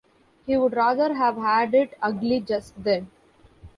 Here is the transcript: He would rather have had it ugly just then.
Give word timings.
He 0.47 0.57
would 0.57 0.73
rather 0.75 1.13
have 1.13 1.35
had 1.37 1.75
it 1.75 1.95
ugly 2.01 2.39
just 2.39 2.73
then. 2.83 3.11